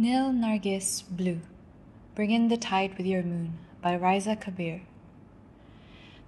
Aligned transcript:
Nil 0.00 0.32
Nargis 0.32 1.02
Blue 1.10 1.40
Bring 2.14 2.30
in 2.30 2.48
the 2.48 2.56
Tide 2.56 2.96
with 2.96 3.06
Your 3.06 3.22
Moon 3.22 3.58
by 3.82 3.94
Raisa 3.94 4.34
Kabir. 4.34 4.80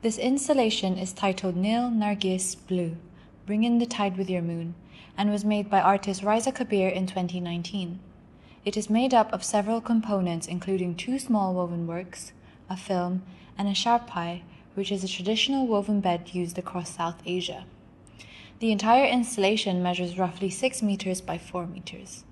This 0.03 0.19
installation 0.19 0.99
is 0.99 1.15
titled 1.15 1.57
Nil 1.57 1.89
Nargis 1.89 2.55
Blue 2.55 2.99
Bring 3.47 3.65
in 3.65 3.79
the 3.79 3.87
Tide 3.87 4.19
with 4.19 4.29
Your 4.29 4.43
Moon 4.43 4.75
and 5.17 5.31
was 5.31 5.43
made 5.43 5.71
by 5.71 5.81
artist 5.81 6.23
Raisa 6.23 6.53
Kabir 6.53 6.91
in 6.91 7.07
2019. 7.07 7.99
It 8.67 8.77
is 8.77 8.91
made 8.91 9.15
up 9.15 9.33
of 9.33 9.43
several 9.43 9.81
components, 9.81 10.47
including 10.47 10.95
two 10.95 11.19
small 11.19 11.55
woven 11.55 11.87
works, 11.87 12.33
a 12.69 12.77
film, 12.77 13.23
and 13.57 13.69
a 13.69 13.73
charpai, 13.73 14.43
which 14.75 14.93
is 14.93 15.03
a 15.03 15.09
traditional 15.09 15.67
woven 15.67 16.03
bed 16.03 16.35
used 16.35 16.59
across 16.59 16.95
South 16.95 17.23
Asia. 17.25 17.65
The 18.59 18.71
entire 18.71 19.07
installation 19.07 19.83
measures 19.83 20.19
roughly 20.19 20.51
6 20.51 20.83
meters 20.83 21.23
by 21.23 21.39
4 21.39 21.67
meters. 21.67 22.25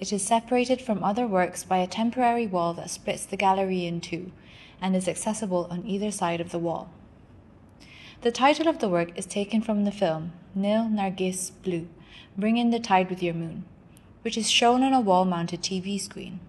It 0.00 0.14
is 0.14 0.22
separated 0.22 0.80
from 0.80 1.04
other 1.04 1.26
works 1.26 1.62
by 1.62 1.76
a 1.78 1.86
temporary 1.86 2.46
wall 2.46 2.72
that 2.72 2.88
splits 2.88 3.26
the 3.26 3.36
gallery 3.36 3.84
in 3.84 4.00
two 4.00 4.32
and 4.80 4.96
is 4.96 5.06
accessible 5.06 5.68
on 5.70 5.86
either 5.86 6.10
side 6.10 6.40
of 6.40 6.52
the 6.52 6.58
wall. 6.58 6.90
The 8.22 8.32
title 8.32 8.66
of 8.66 8.78
the 8.78 8.88
work 8.88 9.10
is 9.14 9.26
taken 9.26 9.60
from 9.60 9.84
the 9.84 9.92
film 9.92 10.32
Nil 10.54 10.84
Nargis 10.84 11.52
Blue 11.62 11.86
Bring 12.38 12.56
in 12.56 12.70
the 12.70 12.80
Tide 12.80 13.10
with 13.10 13.22
Your 13.22 13.34
Moon, 13.34 13.66
which 14.22 14.38
is 14.38 14.50
shown 14.50 14.82
on 14.82 14.94
a 14.94 15.00
wall 15.02 15.26
mounted 15.26 15.60
TV 15.60 16.00
screen. 16.00 16.40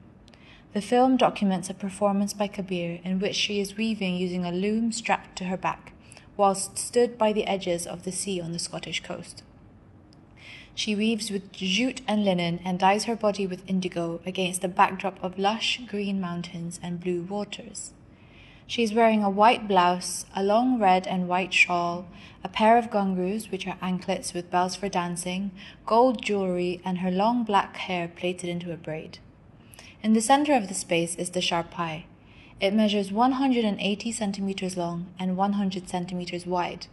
The 0.72 0.82
film 0.82 1.18
documents 1.18 1.70
a 1.70 1.74
performance 1.74 2.34
by 2.34 2.48
Kabir 2.48 3.02
in 3.04 3.20
which 3.20 3.36
she 3.36 3.60
is 3.60 3.76
weaving 3.76 4.16
using 4.16 4.46
a 4.46 4.52
loom 4.54 4.94
strapped 4.94 5.38
to 5.40 5.46
her 5.46 5.58
back, 5.58 5.92
whilst 6.38 6.78
stood 6.78 7.18
by 7.18 7.34
the 7.34 7.48
edges 7.48 7.86
of 7.86 8.04
the 8.04 8.14
sea 8.14 8.40
on 8.40 8.54
the 8.54 8.60
Scottish 8.60 9.04
coast. 9.04 9.44
She 10.74 10.96
weaves 10.96 11.30
with 11.30 11.52
jute 11.52 12.02
and 12.08 12.24
linen 12.24 12.60
and 12.64 12.80
dyes 12.80 13.04
her 13.04 13.16
body 13.16 13.46
with 13.46 13.70
indigo 13.70 14.22
against 14.26 14.64
a 14.64 14.68
backdrop 14.68 15.22
of 15.24 15.38
lush 15.38 15.82
green 15.88 16.20
mountains 16.22 16.80
and 16.82 17.00
blue 17.00 17.24
waters. 17.24 17.92
She 18.68 18.84
is 18.84 18.94
wearing 18.94 19.22
a 19.22 19.30
white 19.30 19.68
blouse, 19.68 20.26
a 20.34 20.42
long 20.42 20.80
red 20.80 21.06
and 21.06 21.28
white 21.28 21.54
shawl, 21.54 22.06
a 22.42 22.48
pair 22.48 22.78
of 22.78 22.90
ghungroos, 22.90 23.52
which 23.52 23.68
are 23.68 23.78
anklets 23.82 24.34
with 24.34 24.50
bells 24.50 24.78
for 24.78 24.88
dancing, 24.88 25.52
gold 25.86 26.22
jewelry, 26.22 26.80
and 26.86 27.00
her 27.00 27.12
long 27.12 27.44
black 27.44 27.76
hair 27.76 28.08
plaited 28.08 28.50
into 28.50 28.72
a 28.72 28.78
braid. 28.78 29.20
In 30.02 30.14
the 30.14 30.22
center 30.22 30.54
of 30.54 30.70
the 30.70 30.74
space 30.74 31.16
is 31.16 31.32
the 31.32 31.42
charpai. 31.42 32.06
It 32.62 32.74
measures 32.74 33.12
180 33.12 34.12
centimeters 34.14 34.78
long 34.78 35.08
and 35.20 35.36
100 35.36 35.90
centimeters 35.90 36.46
wide. 36.46 36.88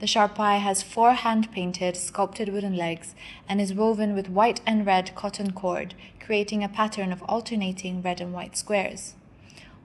The 0.00 0.06
charpai 0.06 0.60
has 0.60 0.82
four 0.82 1.12
hand 1.12 1.52
painted, 1.52 1.96
sculpted 1.96 2.48
wooden 2.48 2.76
legs 2.76 3.14
and 3.48 3.60
is 3.60 3.74
woven 3.74 4.14
with 4.14 4.28
white 4.28 4.60
and 4.66 4.86
red 4.86 5.14
cotton 5.14 5.52
cord, 5.52 5.94
creating 6.20 6.64
a 6.64 6.68
pattern 6.68 7.12
of 7.12 7.22
alternating 7.24 8.02
red 8.02 8.20
and 8.20 8.32
white 8.32 8.56
squares. 8.56 9.14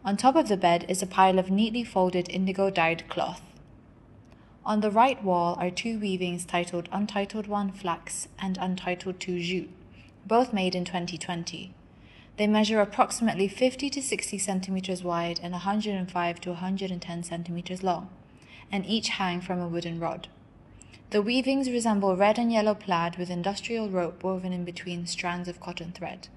On 0.06 0.16
top 0.16 0.36
of 0.36 0.48
the 0.48 0.58
bed 0.58 0.86
is 0.88 1.02
a 1.02 1.08
pile 1.08 1.38
of 1.38 1.52
neatly 1.52 1.84
folded 1.84 2.30
indigo 2.30 2.70
dyed 2.70 3.08
cloth. 3.10 3.42
On 4.66 4.82
the 4.82 4.92
right 4.92 5.24
wall 5.24 5.56
are 5.60 5.70
two 5.70 6.00
weavings 6.00 6.46
titled 6.46 6.88
Untitled 6.92 7.48
One 7.48 7.72
Flax 7.72 8.28
and 8.40 8.58
Untitled 8.58 9.20
Two 9.20 9.40
Jute, 9.40 9.70
both 10.26 10.54
made 10.54 10.76
in 10.76 10.86
2020. 10.86 11.74
They 12.38 12.48
measure 12.48 12.80
approximately 12.80 13.48
50 13.48 13.90
to 13.90 14.02
60 14.02 14.38
centimeters 14.38 15.04
wide 15.04 15.40
and 15.44 15.52
105 15.52 16.42
to 16.42 16.50
110 16.52 17.24
centimeters 17.24 17.84
long 17.84 18.10
and 18.72 18.86
each 18.86 19.10
hang 19.10 19.42
from 19.42 19.60
a 19.60 19.68
wooden 19.68 20.00
rod. 20.00 20.28
The 21.12 21.22
weavings 21.22 21.70
resemble 21.70 22.16
red 22.16 22.38
and 22.38 22.52
yellow 22.52 22.76
plaid 22.76 23.18
with 23.18 23.30
industrial 23.30 23.90
rope 23.90 24.24
woven 24.24 24.54
in 24.54 24.64
between 24.64 25.08
strands 25.08 25.48
of 25.48 25.60
cotton 25.60 25.92
thread. 25.92 26.28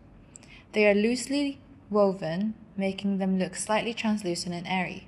They 0.72 0.86
are 0.86 0.94
loosely 0.94 1.58
woven, 1.91 2.55
making 2.77 3.19
them 3.19 3.39
look 3.39 3.55
slightly 3.55 3.92
translucent 3.92 4.55
and 4.55 4.66
airy. 4.66 5.06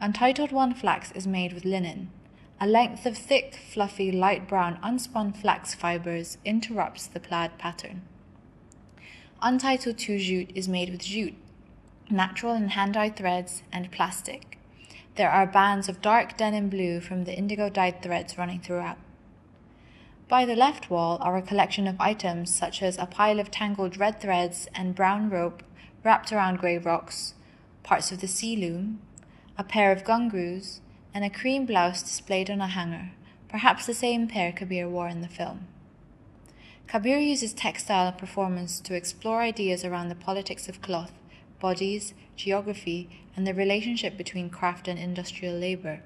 Untitled 0.00 0.52
One 0.52 0.74
flax 0.74 1.10
is 1.12 1.26
made 1.26 1.52
with 1.52 1.64
linen. 1.64 2.10
A 2.60 2.66
length 2.66 3.06
of 3.06 3.18
thick, 3.18 3.58
fluffy, 3.72 4.12
light 4.12 4.46
brown, 4.46 4.78
unspun 4.82 5.36
flax 5.36 5.74
fibers 5.74 6.38
interrupts 6.44 7.08
the 7.08 7.18
plaid 7.18 7.58
pattern. 7.58 8.02
Untitled 9.40 9.98
Two 9.98 10.18
jute 10.18 10.52
is 10.54 10.68
made 10.68 10.90
with 10.90 11.02
jute, 11.02 11.34
natural 12.08 12.52
and 12.52 12.70
hand 12.70 12.94
dyed 12.94 13.16
threads, 13.16 13.64
and 13.72 13.90
plastic. 13.90 14.58
There 15.16 15.30
are 15.30 15.46
bands 15.46 15.88
of 15.90 16.00
dark 16.00 16.38
denim 16.38 16.70
blue 16.70 17.00
from 17.00 17.24
the 17.24 17.36
indigo 17.36 17.68
dyed 17.68 18.02
threads 18.02 18.38
running 18.38 18.60
throughout. 18.60 18.96
By 20.26 20.46
the 20.46 20.56
left 20.56 20.88
wall 20.88 21.18
are 21.20 21.36
a 21.36 21.42
collection 21.42 21.86
of 21.86 22.00
items 22.00 22.54
such 22.54 22.82
as 22.82 22.96
a 22.96 23.04
pile 23.04 23.38
of 23.38 23.50
tangled 23.50 23.98
red 23.98 24.22
threads 24.22 24.68
and 24.74 24.94
brown 24.94 25.28
rope 25.28 25.62
wrapped 26.02 26.32
around 26.32 26.58
grey 26.58 26.78
rocks, 26.78 27.34
parts 27.82 28.10
of 28.10 28.22
the 28.22 28.28
sea 28.28 28.56
loom, 28.56 29.00
a 29.58 29.64
pair 29.64 29.92
of 29.92 30.02
ghungroos, 30.02 30.80
and 31.12 31.24
a 31.24 31.30
cream 31.30 31.66
blouse 31.66 32.02
displayed 32.02 32.48
on 32.48 32.62
a 32.62 32.68
hanger, 32.68 33.10
perhaps 33.48 33.84
the 33.84 33.92
same 33.92 34.26
pair 34.26 34.50
Kabir 34.50 34.88
wore 34.88 35.08
in 35.08 35.20
the 35.20 35.28
film. 35.28 35.66
Kabir 36.86 37.18
uses 37.18 37.52
textile 37.52 38.08
and 38.08 38.16
performance 38.16 38.80
to 38.80 38.94
explore 38.94 39.42
ideas 39.42 39.84
around 39.84 40.08
the 40.08 40.14
politics 40.14 40.68
of 40.70 40.80
cloth, 40.80 41.12
bodies, 41.62 42.12
geography, 42.36 43.08
and 43.36 43.46
the 43.46 43.54
relationship 43.54 44.18
between 44.18 44.50
craft 44.50 44.88
and 44.88 44.98
industrial 44.98 45.54
labor. 45.54 46.02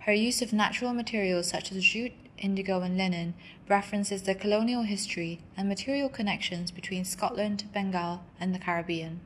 Her 0.00 0.12
use 0.12 0.42
of 0.42 0.52
natural 0.52 0.92
materials 0.92 1.48
such 1.48 1.72
as 1.72 1.82
jute, 1.82 2.12
indigo, 2.36 2.82
and 2.82 2.98
linen 2.98 3.34
references 3.68 4.22
the 4.22 4.34
colonial 4.34 4.82
history 4.82 5.40
and 5.56 5.68
material 5.68 6.10
connections 6.10 6.70
between 6.70 7.04
Scotland, 7.06 7.64
Bengal, 7.72 8.22
and 8.38 8.54
the 8.54 8.58
Caribbean. 8.58 9.20